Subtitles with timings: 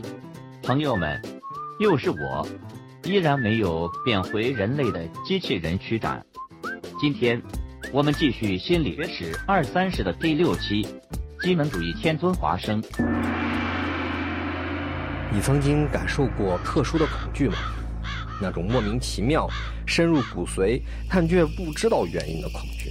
[0.00, 0.08] 题。
[0.62, 1.20] 朋友们，
[1.80, 2.46] 又是我，
[3.04, 6.24] 依然没有变回人类的机器人区长。
[7.00, 7.42] 今天，
[7.92, 10.86] 我们继续心理学史二三十的第六期，
[11.42, 12.82] 机能主义天尊华生。
[15.32, 17.56] 你曾经感受过特殊的恐惧吗？
[18.40, 19.48] 那种莫名其妙、
[19.86, 22.90] 深入骨髓但却不知道原因的恐惧。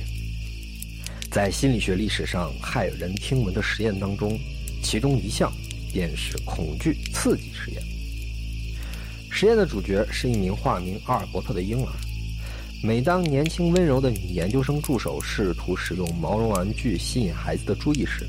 [1.29, 4.37] 在心理学历史上骇人听闻的实验当中，
[4.83, 5.51] 其中一项
[5.91, 7.81] 便是恐惧刺激实验。
[9.29, 11.91] 实验的主角是一名化名阿尔伯特的婴儿。
[12.83, 18.27] 每当年轻温柔的女研究生助手试图使用毛绒玩具吸引孩子的注意时，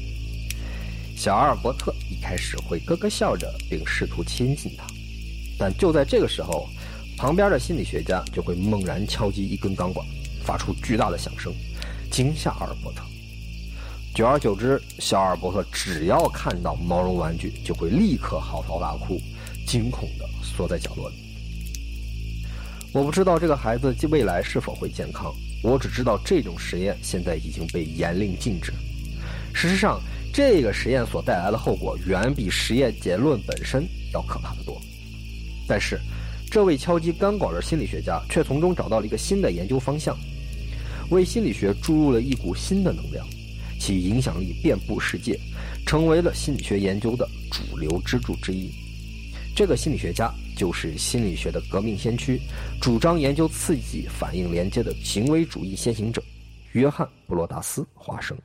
[1.16, 4.84] 小阿尔伯特一开始会咯咯笑着，并试图亲近他。
[5.58, 6.68] 但就在这个时候，
[7.16, 10.06] 旁边的心理学家就会猛然敲击一根钢管，
[10.44, 11.52] 发出巨大的响声，
[12.10, 13.02] 惊吓阿尔伯特。
[14.14, 19.18] 久而久之，小尔伯特只要看到毛绒玩具，就会立刻嚎啕大哭，
[19.66, 21.16] 惊恐地缩在角落里。
[22.92, 25.32] 我不知道这个孩子未来是否会健康，
[25.62, 28.70] 我只知道这种实验现在已经被严令禁止。
[29.54, 29.98] 事实上，
[30.30, 33.82] 这个实验所带来的后果远比实验结论本身
[34.12, 34.78] 要可怕的多。
[35.66, 35.98] 但是，
[36.50, 40.14] 这位敲击钢管的心理学家却从中找到了一个新的研究方向，
[41.08, 43.26] 为心理学注入了一股新的能量，
[43.82, 45.36] 其影响力遍布世界，
[45.84, 48.70] 成为了心理学研究的主流支柱之一。
[49.56, 52.40] 这个心理学家就是心理学的革命先驱，
[52.80, 56.22] 主张研究刺激反应连接的行为主义先行者——
[56.74, 58.38] 约翰·布罗达斯·华生。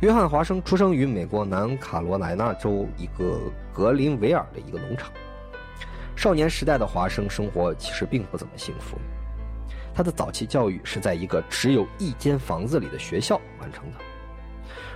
[0.00, 5.12] 约翰·华生出生于美国南卡罗来纳州一个格林维尔的一个农场。
[6.16, 8.96] 少年时代的华生生活其实并不怎么幸福。
[9.98, 13.96] 他的早期教育是在一个只有一间房子里的学校完成的，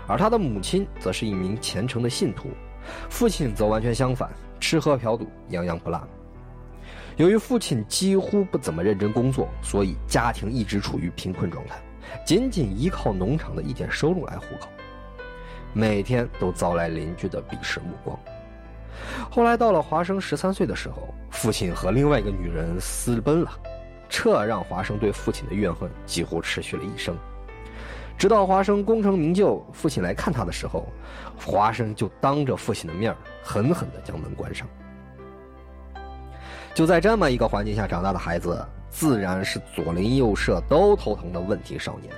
[0.06, 2.50] 而他的母亲则是一名虔诚的信徒，
[3.11, 4.30] 父亲则完全相反，
[4.61, 6.00] 吃喝嫖赌，样样不落。
[7.17, 11.83] 由于父亲几乎不怎么认真工作，所以家庭一直处于贫困状态，
[12.24, 14.68] 仅仅依靠农场的一点收入来糊口。
[15.73, 18.17] 每天都遭来邻居的鄙视目光。
[19.29, 23.51] 后来到了华生十三岁的时候，父亲和另外一个女人私奔了，
[24.14, 27.17] 这让华生对父亲的怨恨几乎持续了一生。
[28.18, 30.86] 直到华生功成名就，父亲来看他的时候，
[31.34, 34.68] 华生就当着父亲的面狠狠地将门关上。
[36.74, 42.12] 就在这么一个环境下长大的孩子，自然是左邻右舍都头疼的问题少年。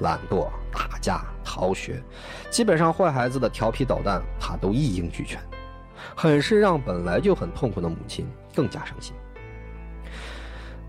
[0.00, 2.02] 懒惰、打架、逃学，
[2.50, 5.40] 基本上坏孩子的调皮捣蛋，他都一应俱全，
[6.16, 9.14] 很是让本来就很痛苦的母亲更加伤心。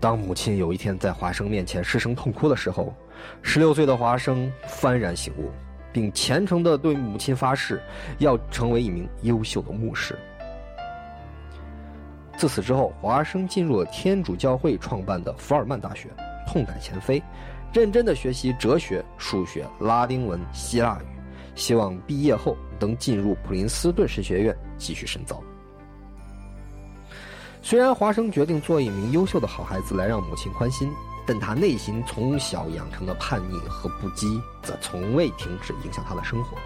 [0.00, 2.94] 当母亲有一天在华生面前失声痛哭的时候，
[3.42, 5.50] 十六岁的华生幡然醒悟，
[5.92, 7.80] 并虔诚地对母亲发誓，
[8.18, 10.18] 要成为一名优秀的牧师。
[12.38, 16.08] 自此之后，华生进入了天主教会创办的福尔曼大学，
[16.46, 17.22] 痛改前非。
[17.72, 21.06] 认真的学习哲学、数学、拉丁文、希腊语，
[21.54, 25.40] 希望毕业后能进入普林斯顿神学院继续深造。
[27.62, 30.90] 虽然华生决定做一名优秀的好孩子来让母亲宽心，
[31.26, 36.56] 但他内心从小养成的叛逆和不羁，则从未停止影响他的生活。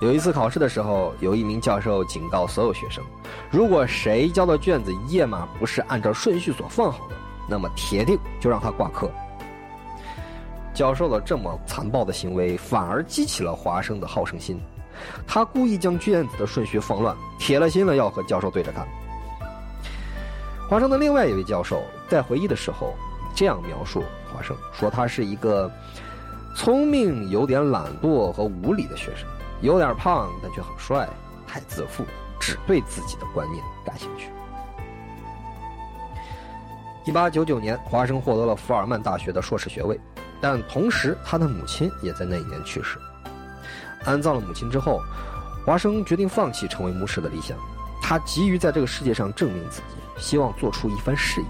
[0.00, 3.02] 有一次考试的时候，有一名教授警告所有学生：
[3.50, 7.16] 如果谁交的卷子页码不是按照顺序所放好的，
[7.48, 9.10] 那么铁定就让他挂科。
[10.72, 14.60] 教授的这么残暴的行为，反而激起了华生的好胜心。
[15.26, 18.86] 他故意将卷子的顺序放乱，铁了心了要和教授对着干。
[20.68, 22.92] 华生的另外一位教授在回忆的时候
[23.34, 25.70] 这样描述华生：说他是一个
[26.56, 29.28] 聪明、有点懒惰和无理的学生，
[29.60, 31.08] 有点胖，但却很帅，
[31.46, 32.04] 太自负，
[32.40, 34.30] 只对自己的观念感兴趣。
[37.04, 40.00] 一八九九年，华生获得了福尔曼大学的硕士学位。
[40.40, 42.98] 但同时，他的母亲也在那一年去世。
[44.04, 45.00] 安葬了母亲之后，
[45.64, 47.56] 华生决定放弃成为牧师的理想。
[48.02, 51.46] 他急于在这个世界上证明自己，希望做出一番事业。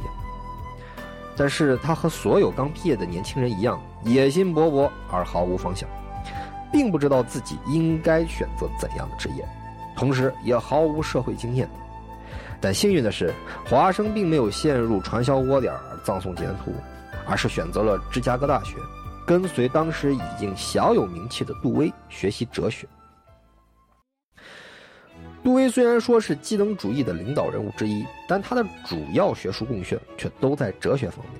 [1.36, 5.88] 但是他和所有刚毕业的年轻人一样，野心勃勃而毫无方向，
[6.72, 9.46] 并不知道自己应该选择怎样的职业，
[9.96, 11.68] 同时也毫无社会经验。
[12.60, 13.34] 但幸运的是，
[13.68, 16.72] 华生并没有陷入传销窝点而葬送前途。
[17.28, 18.76] 而是选择了芝加哥大学，
[19.26, 22.86] 跟随当时已经小有名气的杜威学习哲学。
[25.46, 31.34] 杜威虽然说是机能主义的领导人物之一，但他的主要学术贡献却都在哲学方面。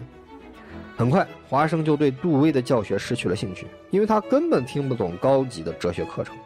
[0.97, 6.37] 很快，华生就对杜威的教学失去了兴趣，因为他根本听不懂高级的哲学课程，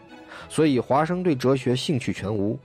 [0.48, 2.58] 所以华生对哲学兴趣全无，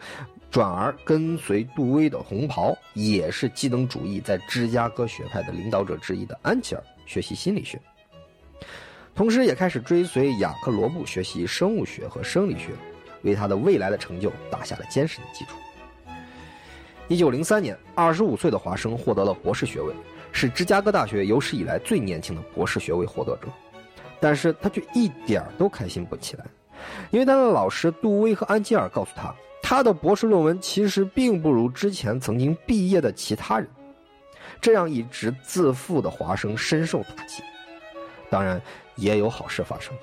[0.49, 7.77] 转而跟随杜威的红袍，也是机能主义在芝加哥学派的领导者之一的安吉尔学习心理学，
[9.13, 12.69] 同时也开始追随雅克罗布学习生物学和生理学，
[13.25, 15.57] 为他的未来的成就打下了坚实的基础。
[17.09, 19.93] 一九零三年，二十五岁的华生获得了博士学位，
[20.31, 23.47] 是芝加哥大学有史以来最年轻的博士学位获得者。
[24.19, 26.45] 但是他却一点都开心不起来，
[27.11, 33.69] 因为他的老师杜威和安吉尔告诉他，他的博士论文其实并不如之前曾经毕业的其他人。
[34.59, 37.43] 这样一直自负的华生深受打击。
[38.31, 38.59] 当然，
[38.95, 39.93] 也有好事发生。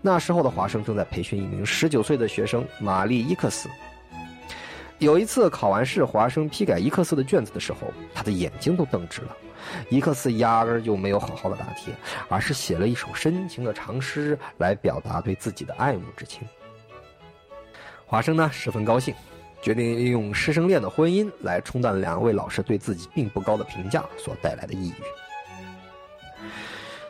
[0.00, 3.68] 那时候的华生正在培训一名十九岁的学生玛丽伊克斯。
[4.98, 7.80] 有一次考完试，华生批改伊克斯的卷子的时候，
[8.14, 9.36] 他的眼睛都瞪直了。
[9.90, 11.92] 伊克斯压根就没有好好的答题，
[12.28, 16.42] 而是写了一首深情的长诗来表达对自己的爱慕之情。
[18.06, 19.14] 华生呢十分高兴，
[19.60, 25.25] 决定利用师生恋的婚姻来冲淡两位老师对自己并不高的评价所带来的抑郁。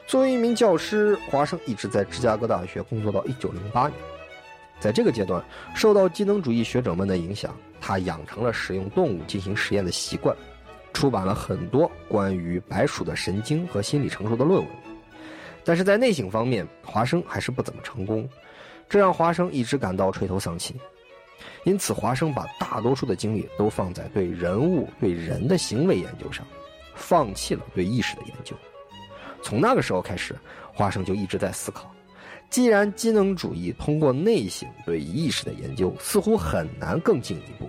[0.07, 3.95] 作为一名教师，华生一直在芝加哥大学工作到一九零八年。
[4.79, 5.45] 在这个阶段，
[5.75, 10.37] 受到机能主义学者们的影响，他养成了使用动物进行实验的习惯。
[10.93, 14.69] 出版了很多关于白鼠的神经和心理成熟的论文，
[15.65, 18.27] 但是在内省方面，华生还是不怎么成功，
[18.89, 20.75] 这让华生一直感到垂头丧气。
[21.65, 26.47] 因此，华生把大多数的精力都放在对人物、对人的行为研究上，
[26.95, 28.57] 放弃了对意识的研究。
[29.43, 30.35] 从那个时候开始，
[30.73, 31.91] 华生就一直在思考：
[32.51, 37.69] 既然机能主义通过内省对意识的研究似乎很难更进一步，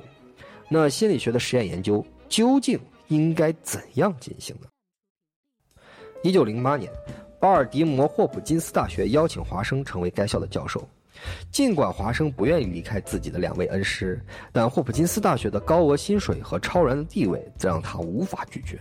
[0.69, 2.79] 那心理学的实验研究究竟？
[3.09, 4.67] 应该怎样进行呢？
[6.23, 6.91] 一九零八年，
[7.39, 10.85] 巴尔的摩霍普金斯大学邀请华生成为该校的教授。
[11.49, 14.21] 尽管华生不愿意离开自己的两位恩师，
[14.51, 18.77] 但霍普金斯大学的高额薪水和超然的地位则让他无法拒绝。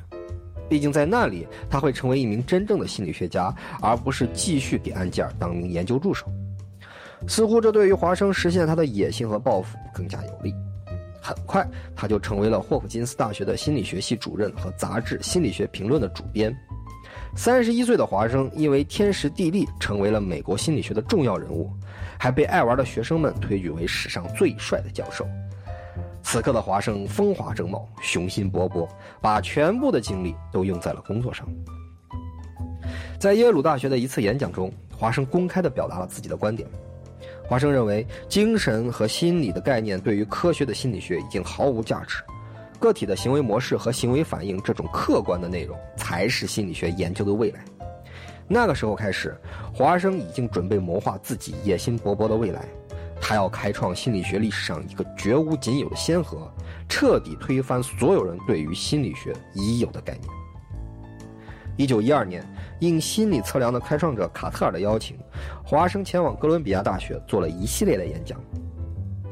[0.68, 6.26] 毕竟在那里，他会成为一名真正的心理学家，而不是继续给安吉尔当名研究助手。
[7.26, 10.54] 似乎这对于华生实现他的野心和抱负更加有利。
[11.20, 16.54] 很快，他就成为了霍普金斯大学的心理学系主任和杂志《心理学评论》的主编。
[17.34, 21.70] 三十一岁的华生因为天时地利，成为了美国心理学的重要人物，
[22.18, 25.26] 还被爱玩的学生们推举为史上最帅的教授。
[26.26, 28.84] 此刻的华生风华正茂，雄心勃勃，
[29.20, 31.46] 把全部的精力都用在了工作上。
[33.16, 34.68] 在耶鲁大学的一次演讲中，
[34.98, 36.68] 华生公开地表达了自己的观点。
[37.48, 42.20] 华生认为，精神和心理的概念对于科学的心理学已经毫无价值，
[42.80, 47.60] 个体的行为模式和行为反应这种客观的内容才是心理学研究的未来。
[48.48, 49.40] 那个时候开始，
[49.72, 52.64] 华生已经准备谋划自己野心勃勃的未来，
[53.20, 56.50] 他要开创心理学历史上一个绝无仅有的先河，
[56.88, 60.28] 彻底推翻所有人对于心理学已有的概念。
[61.76, 62.44] 一九一二年。
[62.80, 65.16] 应心理测量的开创者卡特尔的邀请，
[65.64, 68.38] 华生前往哥伦比亚大学做了一系列的演讲。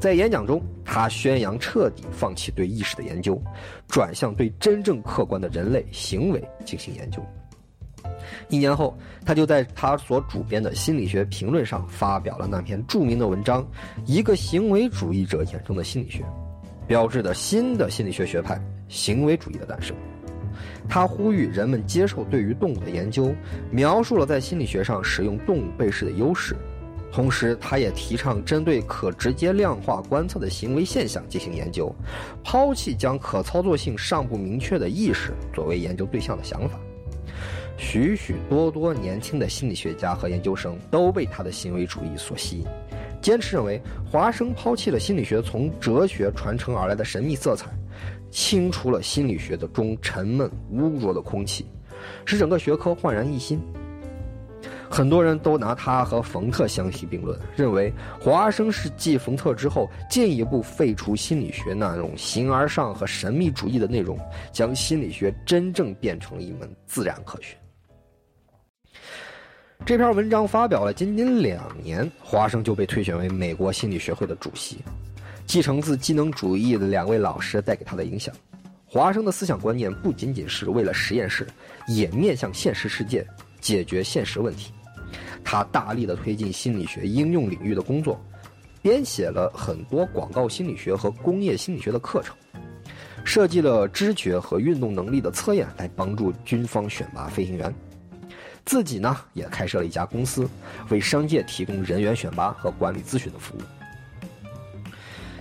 [0.01, 3.39] 在演讲中，他宣扬彻底放弃对意识的研究，
[3.87, 7.23] 转向对真正客观的人类行为进行研究。
[8.49, 13.63] 一年后，他就在他所主编的《心理学评论》上发表了那篇著名的文章
[14.07, 16.23] 《一个行为主义者眼中的心理学》，
[16.87, 19.97] 标志着新的心理学学派——行为主义的诞生。
[20.89, 23.35] 他呼吁人们接受对于动物的研究，
[23.71, 26.55] 描述了在心理学上使用动物被试的优势，
[27.11, 31.93] 同时他也提倡针对可直接量化观测的行为现象进行研究，
[32.45, 36.79] 抛弃将可操作性尚不明确的意识作为研究对象的想法。
[37.77, 42.67] 许许多多年轻的心理学家和研究生都被他的行为主义所吸引，
[43.21, 47.71] 坚持认为华生抛弃了心理学从哲学传承而来的神秘色彩。
[48.31, 51.67] 清除了心理学的中沉闷污浊的空气，
[52.25, 53.61] 使整个学科焕然一新。
[54.91, 64.19] 很多人都拿他和冯特相提并论，认为华生是继冯特之后进一步废除心理学那种形而上和神秘主义的内容，
[64.53, 67.57] 将心理学真正变成了一门自然科学。
[69.87, 74.79] 这篇文章发表了仅仅两年，华生就被推选为美国心理学会的主席。
[75.45, 78.35] 继承自机能主义的两位老师带给他的影响，
[78.87, 81.47] 华生的思想观念不仅仅是为了实验室，
[81.87, 83.27] 也面向现实世界
[83.61, 84.73] 解决现实问题。
[85.45, 88.19] 他大力的推进心理学应用领域的工作，
[88.81, 92.35] 编写了很多广告心理学和工业心理学的课程，
[93.23, 97.73] 设计了知觉和运动能力的测验来帮助军方选拔飞行员。
[98.65, 100.49] 自己呢也开设了一家公司，
[100.89, 103.61] 为商界提供人员选拔和管理咨询的服务。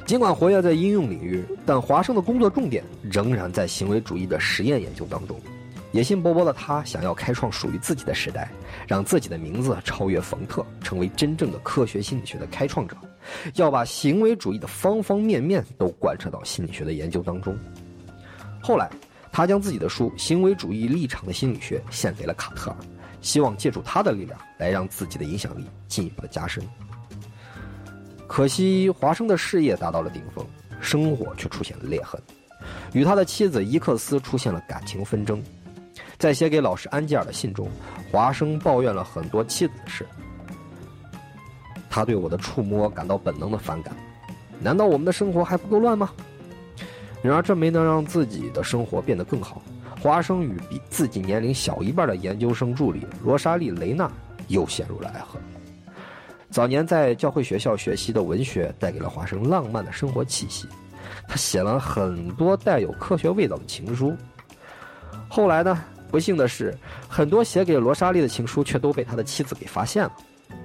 [0.06, 5.40] 尽管活跃在应用领域，但华生的工作重点仍然在行为主义的实验研究当中。
[5.94, 8.52] 野心勃勃的他想要开创属于自己的时代，
[8.88, 12.98] 让自己的名字超越冯特，成为真正的科学心理学的开创者。
[13.56, 17.58] 要把行为主义的方方面面都贯彻到心理学的研究当中。
[18.62, 18.90] 后来，
[19.34, 22.78] 他将自己的书《行为主义立场的心理学》献给了卡特尔，
[23.20, 26.64] 希望借助他的力量来让自己的影响力进一步的加深。
[28.28, 30.46] 可惜，华生的事业达到了顶峰，
[30.80, 32.22] 生活却出现了裂痕，
[32.94, 35.44] 与他的妻子伊克斯出现了感情纷争。
[36.20, 37.68] 在写给老师安吉尔的信中，
[38.12, 40.06] 华生抱怨了很多妻子的事。
[41.90, 43.96] 他对我的触摸感到本能的反感，
[44.60, 46.12] 难道我们的生活还不够乱吗？
[47.24, 49.60] 然而这没能让自己的生活变得更好。
[50.00, 54.12] 华生与比自己年龄小一半的研究生助理罗莎莉·雷纳
[54.50, 55.40] 又陷入了爱河。
[56.52, 60.68] 早年在教会学校学习的文学带给了华生浪漫的生活气息，
[61.28, 64.16] 他写了很多带有科学味道的情书。
[65.28, 65.84] 后来呢？
[66.12, 66.78] 不幸的是，
[67.10, 70.14] 很多写给罗莎莉的情书却都被他的妻子给发现了，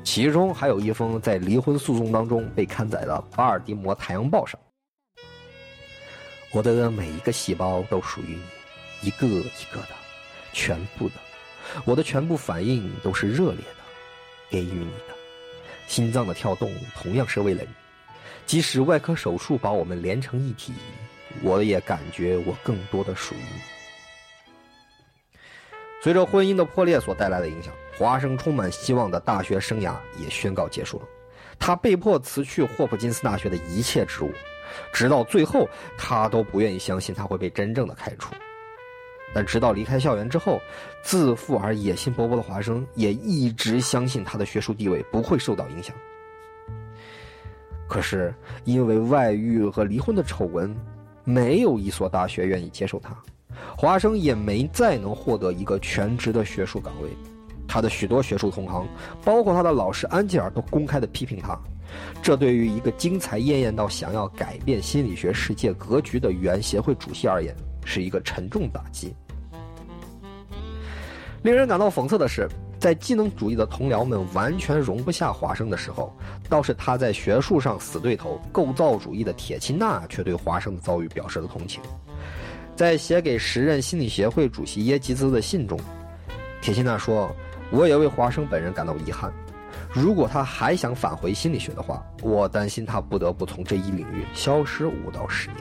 [0.05, 4.61] 其中还有一封在离婚诉讼当中被刊载的《巴尔的摩太阳报》上。
[6.51, 8.39] 我的每一个细胞都属于
[9.03, 9.95] 你，一个一个的，
[10.53, 11.15] 全部的，
[11.85, 13.85] 我的全部反应都是热烈的，
[14.51, 15.15] 给予你的。
[15.87, 17.69] 心脏的跳动同样是为了你，
[18.47, 20.73] 即使外科手术把我们连成一体，
[21.43, 23.61] 我也感觉我更多的属于你。
[26.03, 31.07] 随着婚姻的破裂所带来的影响，华生充满希望的大学生涯也宣告结束了。
[31.59, 34.33] 他被迫辞去霍普金斯大学的一切职务，
[34.93, 38.35] 直到最后，他都不愿意相信他会被真正的开除。
[39.35, 40.61] 但直到离开校园之后，
[41.03, 45.95] 自负而野心勃勃的华生也一直相信他的学术地位不会受到影响。
[47.87, 48.35] 可是，
[48.65, 50.75] 因为外遇和离婚的丑闻，
[51.25, 53.17] 没有一所大学愿意接受他。
[53.77, 57.11] 华生也没再能获得一个全职的学术岗位，
[57.69, 58.89] 他的许多学术同行，
[59.23, 61.57] 包括他的老师安吉尔，都公开的批评他。
[62.23, 69.15] 这对于一个精彩艳艳到想要改变心理学世界格局的原协会主席而言，是一个沉重打击。
[71.43, 72.49] 令人感到讽刺的是，
[72.81, 76.13] 在技能主义的同僚们完全容不下华生的时候，
[76.49, 81.81] 倒是他在学术上死对头构造主义的铁钦纳却对华生的遭遇表示了同情。
[82.77, 85.79] 在写给时任心理协会主席耶吉兹的信中，
[86.61, 87.31] 铁钦纳说
[87.71, 89.33] ：“我也为华生本人感到遗憾。
[89.93, 95.61] 如果他还想返回心理学的话，我担心他不得不从这一领域消失五到十年。”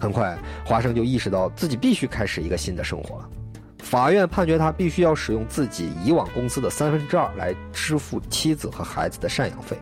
[0.00, 3.30] 很快，华生就意识到自己必须开始一个新的生活了。
[3.78, 9.78] 法院判决他必须要使用自己以往工资的三分之二来支付妻子和孩子的赡养费，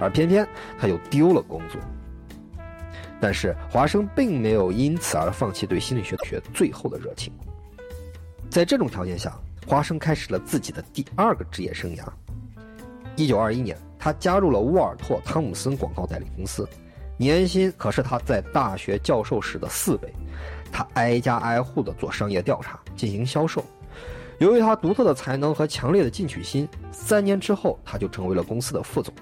[0.00, 0.46] 而偏偏
[0.78, 1.80] 他又丢了工作。
[3.20, 7.32] 但是华生并没有因此而放弃对心理学学最后的热情。
[8.48, 9.36] 在这种条件下，
[9.70, 12.02] 华生开始了自己的第二个职业生涯。
[13.14, 16.68] 一九二一年，他加入了沃尔托·汤姆森广告代理公司，
[17.16, 20.12] 年薪可是他在大学教授时的四倍。
[20.72, 23.64] 他挨家挨户地做商业调查，进行销售。
[24.38, 29.14] 由于他独特的才能和强烈的进取心，三年之后他就成为了公司的副总。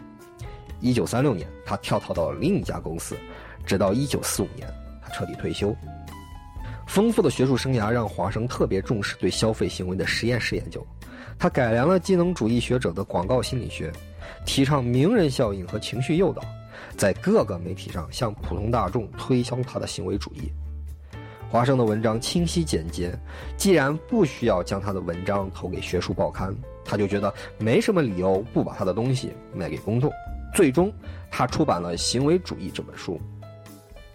[0.81, 3.15] 一九三六年，他跳槽到了另一家公司。
[3.67, 4.67] 直到一九四五年，
[5.03, 5.77] 他彻底退休。
[6.89, 10.85] 丰富的学术生涯让华生特别重视对消费行为的实验室研究。
[11.39, 13.93] 他改良了机能主义学者的广告心理学，
[14.47, 16.43] 提倡名人效应和情绪诱导，
[16.97, 20.51] 在各个媒体上向普通大众推销他的行为主义。
[21.51, 23.17] 华生的文章清晰简洁，
[23.57, 30.11] 既然不需要将他的文章投给学术报刊，他就觉得没什么理由不把他的东西卖给公众。
[30.55, 30.91] 最终，
[31.31, 33.21] 他出版了《行为主义》这本书。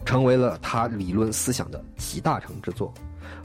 [0.06, 2.94] 成为了他理论思想的集大成之作，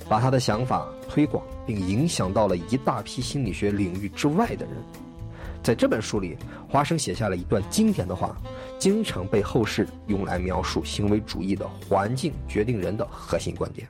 [0.09, 4.75] 把他的想法推广并影响到了一大批心理学领域之外的人。
[5.63, 6.37] 在这本书里，
[6.69, 8.37] 华生写下了一段经典的话，
[8.79, 13.87] 经常被后世用来描述行为主义的环境决定人的核心观点。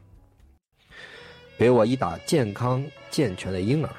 [1.59, 3.91] 给我一打健康健全的婴儿，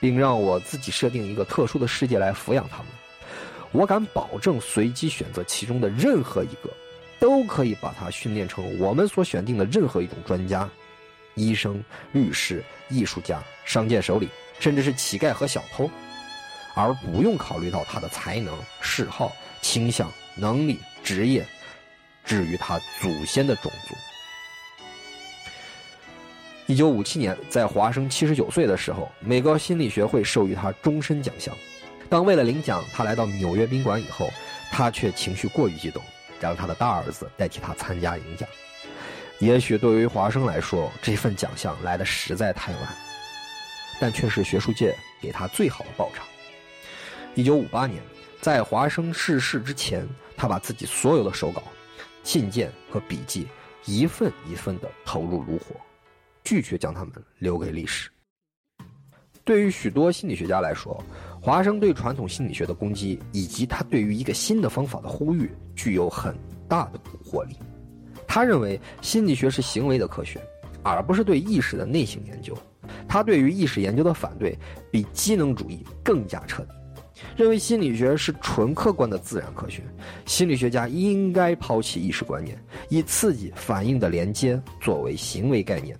[0.00, 2.86] 并让我自己设定一个特殊的世界来抚养他们，
[3.72, 6.70] 我敢保证随机选择其中的任何一个。
[7.20, 10.68] 都可以把它训练成我们所选定的任何一种专家，
[11.34, 11.82] 医生、
[12.12, 15.90] 律师、艺术家、商界首领，甚至是乞丐和小偷，
[16.74, 21.46] 而不用考虑到他的才能、嗜好、倾向、能力、职业，
[22.24, 23.94] 至于他祖先的种族。
[26.66, 31.56] 一九五七年，在华生七十九岁的时候，美国心理学会授予他终身奖项。
[32.08, 34.30] 当为了领奖，他来到纽约宾馆以后。
[34.70, 36.02] 他却情绪过于激动，
[36.40, 38.48] 让他的大儿子代替他参加演讲。
[39.38, 42.96] 也许对于华生来说，这份奖项来的实在太晚，
[44.00, 46.26] 但却是学术界给他最好的报偿。
[47.34, 48.02] 一九五八年，
[48.40, 51.62] 在华生逝世之前，他把自己所有的手稿、
[52.24, 53.46] 信件和笔记
[53.84, 55.76] 一份一份地投入炉火，
[56.42, 58.10] 拒绝将它们留给历史。
[59.44, 61.02] 对于许多心理学家来说，
[61.40, 66.34] 华生对传统心理学的攻击，以及他对于一个新的方法的呼吁，具有很
[66.68, 67.56] 大的蛊惑力。
[68.26, 70.40] 他认为心理学是行为的科学，
[70.82, 72.56] 而不是对意识的内省研究。
[73.06, 74.58] 他对于意识研究的反对，
[74.90, 76.74] 比机能主义更加彻底，
[77.36, 79.82] 认为心理学是纯客观的自然科学。
[80.26, 85.98] 心理学家应该抛弃意识观念，以刺激反应的连接作为行为概念。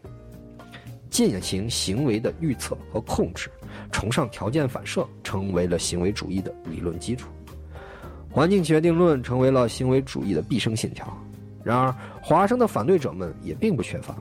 [1.09, 3.51] 进行行为的预测和控制，
[3.91, 7.29] 崇尚条件反射，成为了行为主义的理论基础。
[8.31, 11.07] 环境决定论成为了行为主义的毕生信条。
[11.65, 14.17] 然而，华生的反对者们也并不缺乏，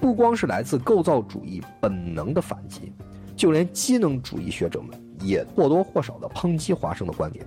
[0.00, 2.92] 不光是来自构造主义本能的反击，
[3.36, 4.90] 就连机能主义学者们
[5.20, 7.46] 也或多或少地抨击华生的观点，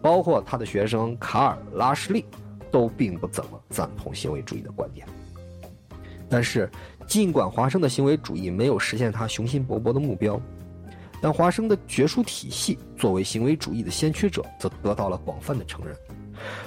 [0.00, 2.24] 包括他的学生卡尔拉什利，
[2.70, 5.06] 都并不怎么赞同行为主义的观点。
[6.28, 6.68] 但是，
[7.06, 10.40] 尽管华生的行为主义没有实现他雄心勃勃的目标，
[11.22, 15.94] 但华生的学术体系作为行为主义的先驱者，则得到了广泛的承认。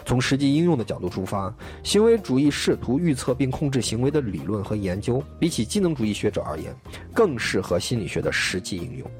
[0.05, 6.73] 从实际应用的角度出发，行为主义试图预测并控制行为的理论和研究，比起机能主义学者而言，
[7.13, 9.11] 更适合心理学的实际应用。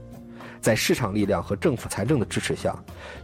[0.61, 2.73] 在市场力量和政府财政的支持下，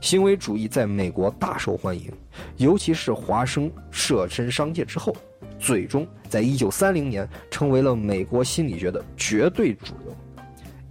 [0.01, 2.11] 行为主义在美国大受欢迎，
[2.57, 5.15] 尤其是华生涉身商界之后。
[5.57, 10.15] 最终，在一九三零年，成为了美国心理学的绝对主流。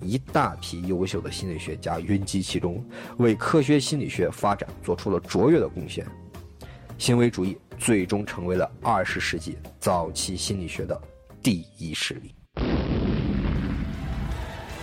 [0.03, 2.85] 一大批优秀的心理学家云集其中，
[3.19, 6.07] 为科学心理学发展做出了卓越的贡献。
[6.99, 11.01] 行为主义最终成为了二十世纪早期心理学的
[11.43, 12.35] 第一势力。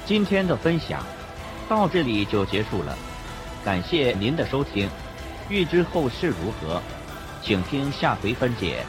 [0.05, 1.05] 今天的分享
[1.67, 2.97] 到这里就结束了，
[3.63, 4.89] 感谢您的收听。
[5.49, 6.81] 欲知后事如何，
[7.41, 8.83] 请听下回分解。